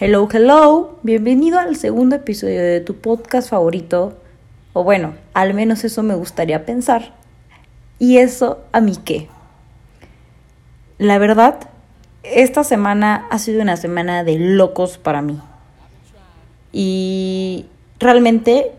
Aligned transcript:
Hello, 0.00 0.28
hello, 0.32 0.96
bienvenido 1.02 1.58
al 1.58 1.74
segundo 1.74 2.14
episodio 2.14 2.62
de 2.62 2.80
tu 2.80 2.94
podcast 2.94 3.50
favorito, 3.50 4.16
o 4.72 4.84
bueno, 4.84 5.14
al 5.34 5.54
menos 5.54 5.82
eso 5.82 6.04
me 6.04 6.14
gustaría 6.14 6.64
pensar. 6.64 7.16
¿Y 7.98 8.18
eso 8.18 8.60
a 8.70 8.80
mí 8.80 8.94
qué? 9.04 9.26
La 10.98 11.18
verdad, 11.18 11.68
esta 12.22 12.62
semana 12.62 13.26
ha 13.32 13.40
sido 13.40 13.60
una 13.60 13.76
semana 13.76 14.22
de 14.22 14.38
locos 14.38 14.98
para 14.98 15.20
mí. 15.20 15.40
Y 16.70 17.66
realmente, 17.98 18.70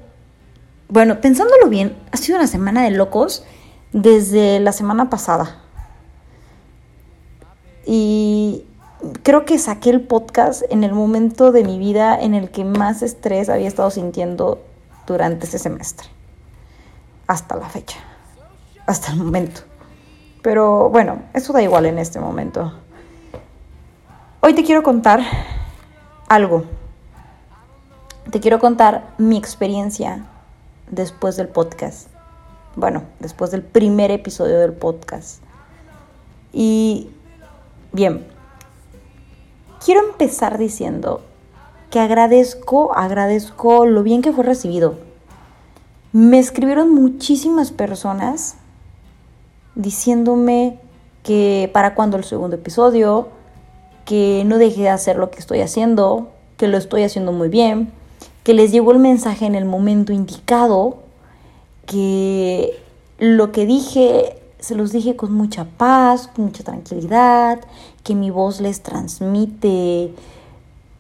bueno, 0.88 1.20
pensándolo 1.20 1.68
bien, 1.68 1.98
ha 2.14 2.18
sido 2.18 2.38
una 2.38 2.48
semana 2.48 2.82
de 2.82 2.92
locos 2.92 3.44
desde 3.92 4.62
la 4.62 4.72
semana 4.72 5.10
pasada. 5.10 5.58
Y 7.86 8.64
creo 9.24 9.46
que 9.46 9.60
saqué 9.60 9.90
el 9.90 10.02
podcast 10.02 10.64
en 10.70 10.84
el 10.84 10.94
momento 10.94 11.52
de 11.52 11.64
mi 11.64 11.80
vida 11.80 12.20
en 12.20 12.34
el 12.34 12.50
que 12.52 12.64
más 12.64 13.02
estrés 13.02 13.50
había 13.50 13.68
estado 13.68 13.92
sintiendo 13.92 14.60
durante 15.08 15.46
ese 15.46 15.60
semestre. 15.60 16.08
Hasta 17.28 17.56
la 17.56 17.70
fecha. 17.70 18.00
Hasta 18.86 19.12
el 19.12 19.18
momento. 19.18 19.62
Pero 20.42 20.90
bueno, 20.90 21.24
eso 21.34 21.54
da 21.54 21.62
igual 21.62 21.86
en 21.86 22.00
este 22.00 22.20
momento. 22.20 22.74
Hoy 24.42 24.54
te 24.54 24.64
quiero 24.64 24.84
contar 24.84 25.22
algo. 26.28 26.64
Te 28.32 28.40
quiero 28.40 28.60
contar 28.60 29.14
mi 29.18 29.38
experiencia 29.38 30.26
después 30.90 31.36
del 31.36 31.50
podcast. 31.50 32.08
Bueno, 32.76 33.04
después 33.20 33.52
del 33.52 33.64
primer 33.64 34.12
episodio 34.12 34.60
del 34.60 34.74
podcast. 34.74 35.42
Y 36.54 37.10
bien, 37.92 38.26
quiero 39.84 40.02
empezar 40.02 40.58
diciendo 40.58 41.22
que 41.90 42.00
agradezco, 42.00 42.96
agradezco 42.96 43.86
lo 43.86 44.04
bien 44.04 44.22
que 44.22 44.32
fue 44.32 44.44
recibido. 44.44 44.96
Me 46.12 46.40
escribieron 46.40 46.94
muchísimas 46.94 47.72
personas 47.72 48.56
diciéndome 49.76 50.80
que 51.24 51.70
para 51.74 51.96
cuando 51.96 52.18
el 52.18 52.24
segundo 52.24 52.56
episodio, 52.56 53.30
que 54.06 54.44
no 54.46 54.58
deje 54.58 54.82
de 54.82 54.90
hacer 54.90 55.18
lo 55.18 55.30
que 55.30 55.40
estoy 55.40 55.62
haciendo, 55.62 56.30
que 56.58 56.68
lo 56.68 56.78
estoy 56.78 57.04
haciendo 57.04 57.32
muy 57.32 57.50
bien, 57.50 57.92
que 58.44 58.54
les 58.54 58.72
llegó 58.72 58.92
el 58.92 59.00
mensaje 59.00 59.46
en 59.46 59.56
el 59.56 59.66
momento 59.66 60.14
indicado, 60.14 60.98
que 61.86 62.80
lo 63.20 63.52
que 63.52 63.66
dije 63.66 64.19
se 64.60 64.76
los 64.76 64.92
dije 64.92 65.16
con 65.16 65.34
mucha 65.34 65.66
paz, 65.66 66.28
con 66.28 66.46
mucha 66.46 66.64
tranquilidad, 66.64 67.60
que 68.04 68.16
mi 68.16 68.30
voz 68.30 68.60
les 68.60 68.82
transmite 68.82 70.14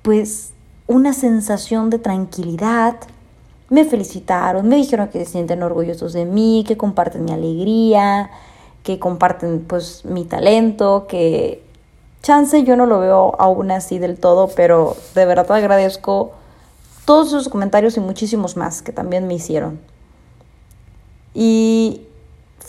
pues 0.01 0.51
una 0.87 1.13
sensación 1.13 1.89
de 1.89 1.99
tranquilidad. 1.99 2.95
Me 3.69 3.85
felicitaron, 3.85 4.67
me 4.67 4.77
dijeron 4.77 5.09
que 5.09 5.23
se 5.25 5.31
sienten 5.31 5.61
orgullosos 5.61 6.13
de 6.13 6.25
mí, 6.25 6.63
que 6.67 6.77
comparten 6.77 7.25
mi 7.25 7.31
alegría, 7.31 8.31
que 8.83 8.97
comparten 8.97 9.65
pues 9.67 10.05
mi 10.05 10.23
talento, 10.25 11.05
que 11.07 11.63
chance 12.23 12.63
yo 12.63 12.75
no 12.75 12.85
lo 12.85 12.99
veo 12.99 13.35
aún 13.39 13.71
así 13.71 13.99
del 13.99 14.19
todo, 14.19 14.49
pero 14.55 14.95
de 15.15 15.25
verdad 15.25 15.51
agradezco 15.51 16.31
todos 17.05 17.29
esos 17.29 17.49
comentarios 17.49 17.97
y 17.97 17.99
muchísimos 17.99 18.57
más 18.57 18.81
que 18.81 18.91
también 18.91 19.27
me 19.27 19.35
hicieron. 19.35 19.79
Y 21.33 22.01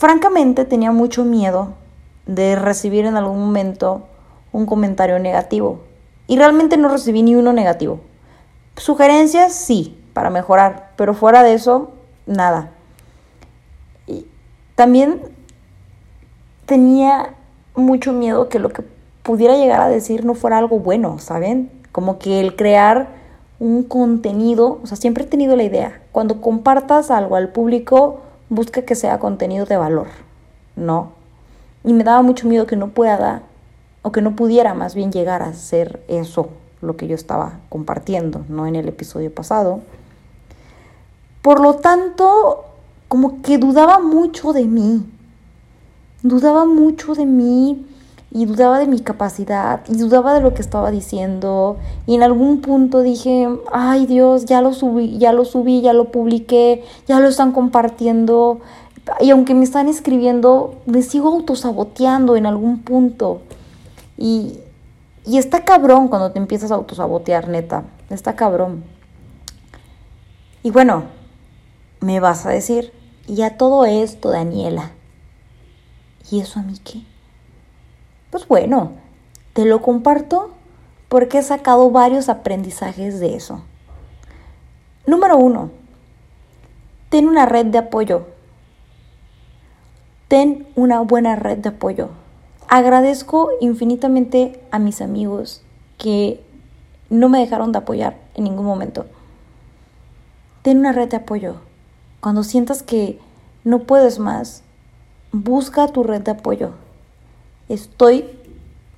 Francamente 0.01 0.65
tenía 0.65 0.91
mucho 0.91 1.23
miedo 1.25 1.75
de 2.25 2.55
recibir 2.55 3.05
en 3.05 3.17
algún 3.17 3.39
momento 3.39 4.01
un 4.51 4.65
comentario 4.65 5.19
negativo. 5.19 5.81
Y 6.25 6.37
realmente 6.37 6.75
no 6.75 6.89
recibí 6.89 7.21
ni 7.21 7.35
uno 7.35 7.53
negativo. 7.53 7.99
Sugerencias 8.77 9.53
sí, 9.53 9.95
para 10.13 10.31
mejorar, 10.31 10.89
pero 10.95 11.13
fuera 11.13 11.43
de 11.43 11.53
eso, 11.53 11.91
nada. 12.25 12.71
Y 14.07 14.25
también 14.73 15.21
tenía 16.65 17.35
mucho 17.75 18.11
miedo 18.11 18.49
que 18.49 18.57
lo 18.57 18.69
que 18.69 18.83
pudiera 19.21 19.55
llegar 19.55 19.81
a 19.81 19.87
decir 19.87 20.25
no 20.25 20.33
fuera 20.33 20.57
algo 20.57 20.79
bueno, 20.79 21.19
¿saben? 21.19 21.69
Como 21.91 22.17
que 22.17 22.39
el 22.39 22.55
crear 22.55 23.09
un 23.59 23.83
contenido, 23.83 24.79
o 24.81 24.87
sea, 24.87 24.97
siempre 24.97 25.25
he 25.25 25.27
tenido 25.27 25.55
la 25.55 25.61
idea, 25.61 26.01
cuando 26.11 26.41
compartas 26.41 27.11
algo 27.11 27.35
al 27.35 27.49
público, 27.49 28.21
busca 28.51 28.81
que 28.81 28.95
sea 28.95 29.17
contenido 29.17 29.65
de 29.65 29.77
valor, 29.77 30.07
¿no? 30.75 31.13
Y 31.85 31.93
me 31.93 32.03
daba 32.03 32.21
mucho 32.21 32.49
miedo 32.49 32.67
que 32.67 32.75
no 32.75 32.89
pueda, 32.89 33.43
o 34.01 34.11
que 34.11 34.21
no 34.21 34.35
pudiera 34.35 34.73
más 34.73 34.93
bien 34.93 35.11
llegar 35.11 35.41
a 35.41 35.53
ser 35.53 36.03
eso, 36.09 36.49
lo 36.81 36.97
que 36.97 37.07
yo 37.07 37.15
estaba 37.15 37.59
compartiendo, 37.69 38.43
¿no? 38.49 38.67
En 38.67 38.75
el 38.75 38.89
episodio 38.89 39.33
pasado. 39.33 39.79
Por 41.41 41.61
lo 41.61 41.75
tanto, 41.75 42.65
como 43.07 43.41
que 43.41 43.57
dudaba 43.57 43.99
mucho 43.99 44.51
de 44.51 44.65
mí, 44.65 45.09
dudaba 46.21 46.65
mucho 46.65 47.15
de 47.15 47.25
mí 47.25 47.85
y 48.33 48.45
dudaba 48.45 48.79
de 48.79 48.87
mi 48.87 48.99
capacidad 49.01 49.81
y 49.89 49.97
dudaba 49.97 50.33
de 50.33 50.39
lo 50.39 50.53
que 50.53 50.61
estaba 50.61 50.89
diciendo 50.89 51.77
y 52.05 52.15
en 52.15 52.23
algún 52.23 52.61
punto 52.61 53.01
dije, 53.01 53.49
ay 53.73 54.05
Dios, 54.05 54.45
ya 54.45 54.61
lo 54.61 54.73
subí, 54.73 55.17
ya 55.17 55.33
lo 55.33 55.43
subí, 55.43 55.81
ya 55.81 55.91
lo 55.93 56.11
publiqué, 56.11 56.83
ya 57.07 57.19
lo 57.19 57.27
están 57.27 57.51
compartiendo 57.51 58.61
y 59.19 59.31
aunque 59.31 59.53
me 59.53 59.65
están 59.65 59.89
escribiendo, 59.89 60.75
me 60.85 61.01
sigo 61.01 61.29
autosaboteando 61.29 62.37
en 62.37 62.45
algún 62.45 62.83
punto 62.83 63.41
y, 64.17 64.59
y 65.25 65.37
está 65.37 65.65
cabrón 65.65 66.07
cuando 66.07 66.31
te 66.31 66.39
empiezas 66.39 66.71
a 66.71 66.75
autosabotear, 66.75 67.49
neta, 67.49 67.83
está 68.09 68.35
cabrón. 68.35 68.83
Y 70.63 70.71
bueno, 70.71 71.03
me 71.99 72.19
vas 72.19 72.45
a 72.45 72.49
decir, 72.51 72.93
y 73.27 73.41
a 73.41 73.57
todo 73.57 73.85
esto, 73.85 74.29
Daniela, 74.29 74.91
¿y 76.29 76.39
eso 76.39 76.59
a 76.59 76.63
mí 76.63 76.75
qué? 76.83 77.01
Pues 78.31 78.47
bueno, 78.47 78.93
te 79.51 79.65
lo 79.65 79.81
comparto 79.81 80.51
porque 81.09 81.39
he 81.39 81.43
sacado 81.43 81.91
varios 81.91 82.29
aprendizajes 82.29 83.19
de 83.19 83.35
eso. 83.35 83.61
Número 85.05 85.37
uno, 85.37 85.69
ten 87.09 87.27
una 87.27 87.45
red 87.45 87.65
de 87.65 87.79
apoyo. 87.79 88.27
Ten 90.29 90.65
una 90.75 91.01
buena 91.01 91.35
red 91.35 91.57
de 91.57 91.69
apoyo. 91.69 92.11
Agradezco 92.69 93.49
infinitamente 93.59 94.63
a 94.71 94.79
mis 94.79 95.01
amigos 95.01 95.61
que 95.97 96.41
no 97.09 97.27
me 97.27 97.39
dejaron 97.39 97.73
de 97.73 97.79
apoyar 97.79 98.17
en 98.35 98.45
ningún 98.45 98.65
momento. 98.65 99.07
Ten 100.61 100.77
una 100.77 100.93
red 100.93 101.09
de 101.09 101.17
apoyo. 101.17 101.55
Cuando 102.21 102.43
sientas 102.45 102.81
que 102.81 103.19
no 103.65 103.79
puedes 103.79 104.19
más, 104.19 104.63
busca 105.33 105.89
tu 105.89 106.03
red 106.03 106.21
de 106.21 106.31
apoyo 106.31 106.71
estoy 107.73 108.25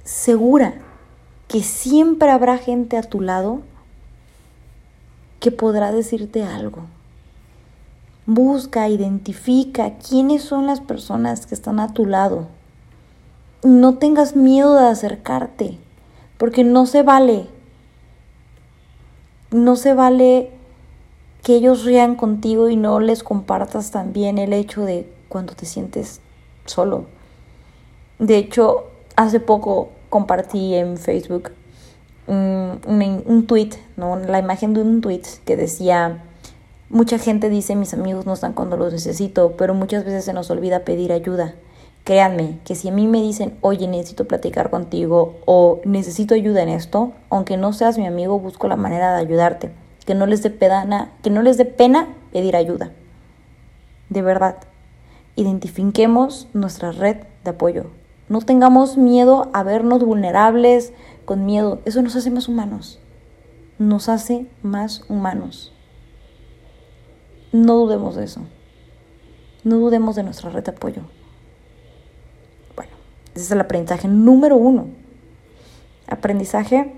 segura 0.04 0.74
que 1.48 1.62
siempre 1.62 2.32
habrá 2.32 2.58
gente 2.58 2.98
a 2.98 3.04
tu 3.04 3.22
lado 3.22 3.62
que 5.40 5.52
podrá 5.52 5.92
decirte 5.92 6.44
algo. 6.44 6.86
Busca, 8.26 8.88
identifica 8.88 9.98
quiénes 9.98 10.44
son 10.44 10.66
las 10.66 10.80
personas 10.80 11.46
que 11.46 11.54
están 11.54 11.80
a 11.80 11.94
tu 11.94 12.06
lado. 12.06 12.48
No 13.64 13.98
tengas 13.98 14.36
miedo 14.36 14.76
de 14.76 14.88
acercarte, 14.88 15.78
porque 16.38 16.64
no 16.64 16.86
se 16.86 17.04
vale. 17.04 17.48
No 19.52 19.76
se 19.76 19.94
vale 19.94 20.52
que 21.44 21.56
ellos 21.56 21.84
rían 21.84 22.16
contigo 22.16 22.70
y 22.70 22.78
no 22.78 23.00
les 23.02 23.22
compartas 23.22 23.92
también 23.92 24.38
el 24.38 24.54
hecho 24.54 24.86
de 24.86 25.14
cuando 25.28 25.54
te 25.54 25.66
sientes 25.66 26.22
solo. 26.66 27.06
De 28.19 28.38
hecho, 28.38 28.85
hace 29.16 29.40
poco 29.40 29.90
compartí 30.09 30.75
en 30.75 30.97
Facebook 30.97 31.51
un, 32.28 33.46
tweet, 33.47 33.72
¿no? 33.98 34.18
la 34.18 34.39
imagen 34.39 34.74
de 34.74 34.81
un 34.81 35.01
tweet 35.01 35.24
que 35.45 35.57
decía, 35.57 36.24
mucha 36.89 37.18
gente 37.18 37.50
dice 37.50 37.75
mis 37.75 37.94
amigos 37.94 38.25
no 38.25 38.33
están 38.33 38.54
cuando 38.54 38.77
los 38.77 38.94
necesito, 38.94 39.54
pero 39.57 39.74
muchas 39.74 40.06
veces 40.06 40.25
se 40.25 40.33
nos 40.33 40.50
olvida 40.50 40.86
pedir 40.86 41.12
ayuda. 41.12 41.56
Créanme 42.04 42.60
que 42.65 42.75
si 42.75 42.89
a 42.89 42.92
mí 42.92 43.07
me 43.07 43.21
dicen, 43.21 43.57
oye, 43.62 43.88
necesito 43.88 44.25
platicar 44.25 44.69
contigo 44.69 45.36
o 45.45 45.80
necesito 45.86 46.36
ayuda 46.36 46.62
en 46.62 46.69
esto, 46.69 47.13
aunque 47.30 47.56
no 47.56 47.71
seas 47.71 47.98
mi 47.98 48.06
amigo, 48.06 48.39
busco 48.39 48.68
la 48.68 48.75
manera 48.75 49.16
de 49.16 49.21
ayudarte. 49.21 49.71
Que 50.06 50.13
no 50.13 50.25
les 50.25 50.44
dé 50.44 50.50
pena, 50.50 51.12
que 51.24 51.30
no 51.30 51.42
les 51.42 51.57
dé 51.57 51.63
pena 51.63 52.09
pedir 52.33 52.57
ayuda. 52.57 52.92
De 54.09 54.21
verdad, 54.21 54.57
identifiquemos 55.38 56.50
nuestra 56.54 56.92
red 56.92 57.18
de 57.45 57.51
apoyo. 57.51 57.86
No 58.33 58.41
tengamos 58.41 58.97
miedo 58.97 59.51
a 59.53 59.62
vernos 59.62 60.03
vulnerables 60.03 60.91
con 61.24 61.45
miedo. 61.45 61.81
Eso 61.85 62.01
nos 62.01 62.15
hace 62.15 62.31
más 62.31 62.47
humanos. 62.47 62.97
Nos 63.77 64.09
hace 64.09 64.47
más 64.63 65.03
humanos. 65.07 65.71
No 67.51 67.75
dudemos 67.75 68.15
de 68.15 68.24
eso. 68.24 68.41
No 69.63 69.77
dudemos 69.77 70.15
de 70.15 70.24
nuestra 70.24 70.50
red 70.50 70.63
de 70.63 70.71
apoyo. 70.71 71.03
Bueno, 72.75 72.94
ese 73.35 73.44
es 73.44 73.51
el 73.51 73.62
aprendizaje 73.62 74.07
número 74.07 74.57
uno. 74.57 74.88
Aprendizaje 76.07 76.91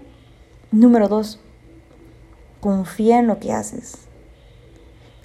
número 0.71 1.09
dos. 1.09 1.41
confía 2.61 3.19
en 3.19 3.27
lo 3.27 3.39
que 3.39 3.51
haces. 3.51 4.07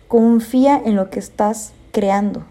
Confía 0.08 0.82
en 0.84 0.96
lo 0.96 1.08
que 1.08 1.20
estás 1.20 1.72
creando. 1.92 2.46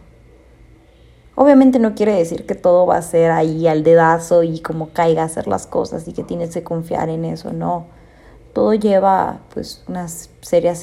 Obviamente 1.41 1.79
no 1.79 1.95
quiere 1.95 2.11
decir 2.15 2.45
que 2.45 2.53
todo 2.53 2.85
va 2.85 2.97
a 2.97 3.01
ser 3.01 3.31
ahí 3.31 3.65
al 3.65 3.81
dedazo 3.81 4.43
y 4.43 4.59
como 4.59 4.89
caiga 4.89 5.21
a 5.21 5.25
hacer 5.27 5.47
las 5.47 5.67
cosas 5.67 6.05
y 6.05 6.11
que 6.11 6.25
tienes 6.25 6.53
que 6.53 6.65
confiar 6.65 7.07
en 7.07 7.23
eso, 7.23 7.53
no. 7.53 7.85
Todo 8.51 8.73
lleva 8.73 9.39
pues 9.53 9.81
una 9.87 10.09
serie, 10.09 10.73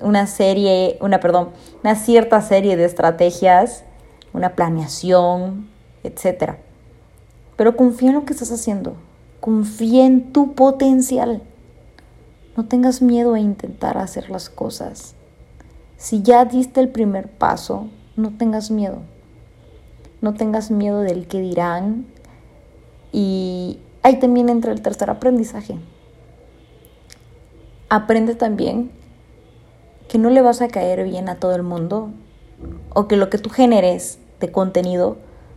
una 0.00 0.26
serie, 0.26 0.96
una 1.02 1.20
perdón, 1.20 1.50
una 1.82 1.96
cierta 1.96 2.40
serie 2.40 2.78
de 2.78 2.86
estrategias, 2.86 3.84
una 4.32 4.54
planeación, 4.54 5.68
etc. 6.02 6.54
Pero 7.56 7.76
confía 7.76 8.08
en 8.08 8.14
lo 8.14 8.24
que 8.24 8.32
estás 8.32 8.52
haciendo. 8.52 8.94
Confía 9.40 10.06
en 10.06 10.32
tu 10.32 10.54
potencial. 10.54 11.42
No 12.56 12.64
tengas 12.64 13.02
miedo 13.02 13.34
a 13.34 13.38
intentar 13.38 13.98
hacer 13.98 14.30
las 14.30 14.48
cosas. 14.48 15.14
Si 15.98 16.22
ya 16.22 16.46
diste 16.46 16.80
el 16.80 16.88
primer 16.88 17.28
paso, 17.28 17.88
no 18.16 18.30
tengas 18.38 18.70
miedo 18.70 19.02
no 20.20 20.34
tengas 20.34 20.70
miedo 20.70 21.00
del 21.00 21.26
que 21.26 21.40
dirán. 21.40 22.06
Y 23.12 23.78
ahí 24.02 24.18
también 24.18 24.48
entra 24.48 24.72
el 24.72 24.82
tercer 24.82 25.10
aprendizaje. 25.10 25.78
Aprende 27.88 28.34
también 28.34 28.90
que 30.08 30.18
no 30.18 30.30
le 30.30 30.42
vas 30.42 30.60
a 30.60 30.68
caer 30.68 31.04
bien 31.04 31.28
a 31.28 31.36
todo 31.36 31.54
el 31.54 31.62
mundo 31.62 32.10
o 32.94 33.06
que 33.08 33.16
lo 33.16 33.30
que 33.30 33.38
tú 33.38 33.50
generes 33.50 34.18
de 34.40 34.50
contenido 34.50 35.16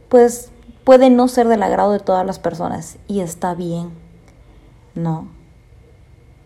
pues 0.09 0.51
puede 0.83 1.09
no 1.09 1.27
ser 1.27 1.47
del 1.47 1.63
agrado 1.63 1.91
de 1.91 1.99
todas 1.99 2.25
las 2.25 2.39
personas 2.39 2.97
y 3.07 3.21
está 3.21 3.53
bien. 3.55 3.91
No. 4.95 5.27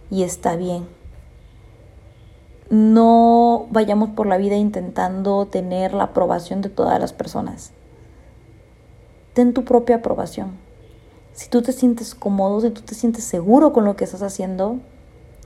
Y 0.09 0.23
está 0.23 0.55
bien. 0.55 0.87
No 2.69 3.67
vayamos 3.71 4.09
por 4.09 4.27
la 4.27 4.37
vida 4.37 4.55
intentando 4.55 5.45
tener 5.45 5.93
la 5.93 6.05
aprobación 6.05 6.61
de 6.61 6.69
todas 6.69 6.99
las 6.99 7.13
personas 7.13 7.71
ten 9.33 9.53
tu 9.53 9.65
propia 9.65 9.97
aprobación. 9.97 10.51
Si 11.33 11.49
tú 11.49 11.61
te 11.61 11.71
sientes 11.71 12.13
cómodo, 12.13 12.61
si 12.61 12.69
tú 12.69 12.81
te 12.81 12.95
sientes 12.95 13.23
seguro 13.23 13.73
con 13.73 13.85
lo 13.85 13.95
que 13.95 14.03
estás 14.03 14.21
haciendo, 14.21 14.77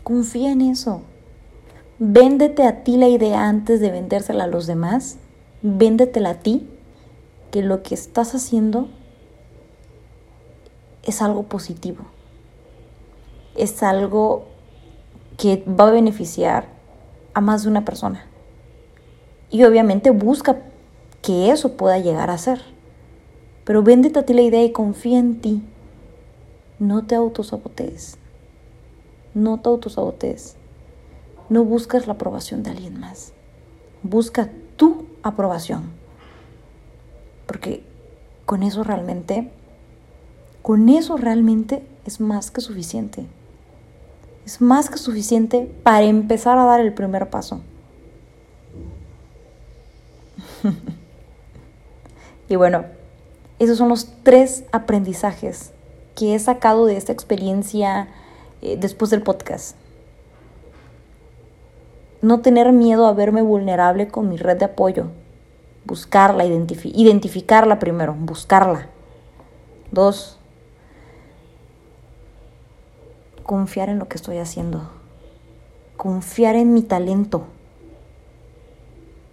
confía 0.04 0.52
en 0.52 0.62
eso. 0.62 1.02
Véndete 2.00 2.64
a 2.64 2.84
ti 2.84 2.98
la 2.98 3.08
idea 3.08 3.48
antes 3.48 3.80
de 3.80 3.92
vendérsela 3.92 4.44
a 4.44 4.48
los 4.48 4.68
demás. 4.68 5.18
Véndetela 5.62 6.32
a 6.32 6.40
ti, 6.40 6.70
que 7.52 7.64
lo 7.64 7.82
que 7.82 7.96
estás 7.96 8.36
haciendo 8.36 8.90
es 11.04 11.22
algo 11.22 11.44
positivo. 11.44 12.06
Es 13.56 13.82
algo 13.82 14.46
que 15.38 15.64
va 15.68 15.88
a 15.88 15.92
beneficiar 15.92 16.68
a 17.34 17.42
más 17.42 17.64
de 17.64 17.70
una 17.70 17.86
persona. 17.86 18.26
Y 19.50 19.64
obviamente 19.64 20.12
busca 20.12 20.58
que 21.22 21.52
eso 21.52 21.78
pueda 21.78 21.98
llegar 21.98 22.30
a 22.30 22.38
ser. 22.38 22.62
Pero 23.68 23.84
véndete 23.84 24.20
a 24.20 24.26
ti 24.26 24.34
la 24.34 24.44
idea 24.44 24.64
y 24.64 24.72
confía 24.72 25.20
en 25.20 25.42
ti. 25.42 25.62
No 26.80 27.06
te 27.06 27.16
autosabotees. 27.16 28.18
No 29.34 29.60
te 29.60 29.68
autosabotees. 29.68 30.56
No 31.50 31.66
buscas 31.66 32.08
la 32.08 32.14
aprobación 32.14 32.64
de 32.64 32.70
alguien 32.70 32.98
más. 32.98 33.34
Busca 34.04 34.50
tu 34.78 35.08
aprobación. 35.22 35.92
Porque 37.46 37.84
con 38.46 38.64
eso 38.64 38.86
realmente, 38.86 39.52
con 40.62 40.88
eso 40.88 41.18
realmente 41.18 41.86
es 42.06 42.22
más 42.22 42.52
que 42.52 42.62
suficiente. 42.62 43.26
Es 44.46 44.62
más 44.62 44.90
que 44.90 44.98
suficiente 44.98 45.70
para 45.84 46.04
empezar 46.06 46.58
a 46.58 46.64
dar 46.64 46.80
el 46.80 46.94
primer 46.94 47.30
paso. 47.30 47.60
y 52.48 52.56
bueno, 52.56 52.86
esos 53.60 53.78
son 53.78 53.90
los 53.90 54.10
tres 54.24 54.64
aprendizajes 54.72 55.72
que 56.16 56.36
he 56.36 56.40
sacado 56.40 56.86
de 56.86 56.98
esta 56.98 57.12
experiencia 57.12 58.08
eh, 58.62 58.78
después 58.80 59.12
del 59.12 59.24
podcast. 59.24 59.76
No 62.22 62.42
tener 62.42 62.72
miedo 62.72 63.08
a 63.08 63.14
verme 63.14 63.42
vulnerable 63.42 64.08
con 64.08 64.30
mi 64.30 64.38
red 64.38 64.58
de 64.58 64.66
apoyo. 64.66 65.06
Buscarla, 65.86 66.44
identificarla 66.46 67.80
primero, 67.80 68.16
buscarla. 68.20 68.90
Dos, 69.92 70.38
confiar 73.44 73.90
en 73.90 74.00
lo 74.00 74.08
que 74.08 74.18
estoy 74.18 74.38
haciendo. 74.38 74.90
Confiar 75.96 76.56
en 76.56 76.74
mi 76.74 76.82
talento. 76.82 77.46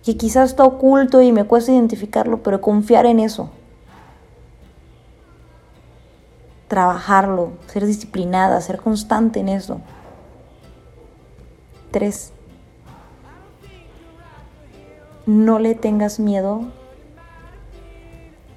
Que 0.05 0.17
quizás 0.17 0.51
está 0.51 0.65
oculto 0.65 1.23
y 1.23 1.33
me 1.33 1.45
cuesta 1.45 1.73
identificarlo, 1.73 2.43
pero 2.43 2.61
confiar 2.61 3.07
en 3.07 3.21
eso. 3.21 3.51
Trabajarlo, 6.75 7.53
ser 7.69 7.87
disciplinada, 7.87 8.61
ser 8.61 8.81
constante 8.81 9.39
en 9.39 9.49
eso. 9.49 9.81
Tres, 11.93 12.33
no 15.25 15.61
le 15.61 15.77
tengas 15.77 16.19
miedo 16.19 16.63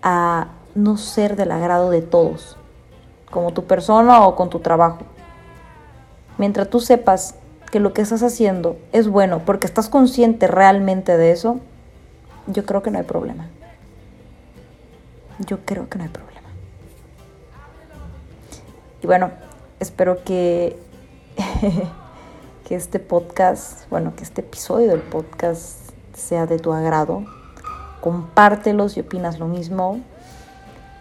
a 0.02 0.48
no 0.74 0.98
ser 0.98 1.36
del 1.36 1.52
agrado 1.52 1.92
de 1.92 2.02
todos, 2.02 2.58
como 3.30 3.54
tu 3.54 3.66
persona 3.66 4.26
o 4.26 4.36
con 4.36 4.50
tu 4.50 4.62
trabajo. 4.62 5.02
Mientras 6.40 6.72
tú 6.72 6.80
sepas 6.80 7.36
que 7.72 7.80
lo 7.80 7.94
que 7.94 8.02
estás 8.02 8.24
haciendo 8.24 8.80
es 8.94 9.08
bueno 9.08 9.44
porque 9.46 9.68
estás 9.68 9.90
consciente 9.90 10.48
realmente 10.48 11.18
de 11.18 11.34
eso, 11.34 11.60
yo 12.48 12.66
creo 12.66 12.82
que 12.82 12.90
no 12.90 12.98
hay 12.98 13.04
problema. 13.04 13.46
Yo 15.46 15.60
creo 15.66 15.88
que 15.88 16.00
no 16.00 16.06
hay 16.06 16.10
problema. 16.10 16.27
Y 19.02 19.08
bueno, 19.08 19.32
espero 19.80 20.24
que, 20.24 20.76
que 22.68 22.76
este 22.76 23.00
podcast, 23.00 23.90
bueno, 23.90 24.16
que 24.16 24.24
este 24.24 24.42
episodio 24.42 24.90
del 24.90 25.02
podcast 25.02 25.92
sea 26.14 26.48
de 26.48 26.58
tu 26.58 26.74
agrado. 26.74 27.24
Compártelo 28.02 28.90
si 28.90 29.02
opinas 29.02 29.38
lo 29.40 29.48
mismo. 29.48 30.00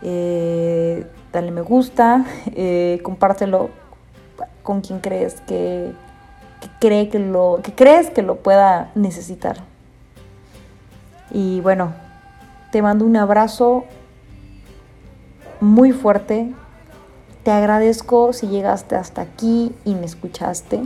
Eh, 0.03 1.07
dale 1.33 1.51
me 1.51 1.63
gusta, 1.63 2.27
eh, 2.55 3.01
compártelo 3.03 3.71
con 4.63 4.83
quien 4.83 5.01
crees 5.01 5.41
que, 5.43 5.93
cree 6.81 7.09
que 7.09 7.19
lo 7.19 7.61
que 7.63 7.73
crees 7.73 8.11
que 8.11 8.23
lo 8.23 8.37
pueda 8.37 8.91
necesitar. 8.95 9.57
Y 11.31 11.61
bueno, 11.61 11.95
te 12.73 12.83
mando 12.83 13.05
un 13.07 13.17
abrazo 13.17 13.85
muy 15.61 15.93
fuerte 15.93 16.53
te 17.47 17.53
agradezco 17.53 18.33
si 18.33 18.49
llegaste 18.49 18.97
hasta 18.97 19.23
aquí 19.23 19.73
y 19.85 19.95
me 19.95 20.05
escuchaste. 20.05 20.83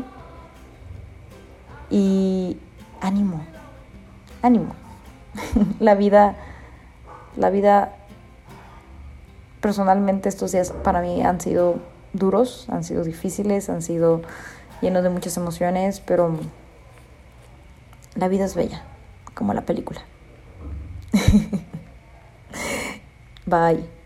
Y 1.89 2.59
ánimo, 3.01 3.47
ánimo. 4.43 4.75
la 5.81 5.95
vida, 5.95 6.37
la 7.39 7.49
vida, 7.49 7.95
personalmente 9.63 10.29
estos 10.29 10.53
días 10.53 10.75
para 10.85 11.01
mí 11.01 11.23
han 11.23 11.41
sido 11.41 11.77
duros, 12.13 12.67
han 12.69 12.85
sido 12.85 13.05
difíciles, 13.05 13.71
han 13.71 13.81
sido 13.81 14.21
llenos 14.83 15.03
de 15.03 15.09
muchas 15.09 15.39
emociones, 15.39 16.01
pero 16.01 16.37
la 18.17 18.29
vida 18.29 18.45
es 18.45 18.55
bella, 18.55 18.83
como 19.33 19.55
la 19.55 19.63
película. 19.63 20.03
Bye. 23.47 24.00